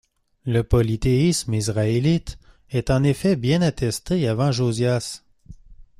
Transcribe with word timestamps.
Le 0.47 0.63
polythéisme 0.63 1.53
israélite 1.53 2.39
est 2.71 2.89
en 2.89 3.03
effet 3.03 3.35
bien 3.35 3.61
attesté 3.61 4.27
avant 4.27 4.51
Josias. 4.51 5.21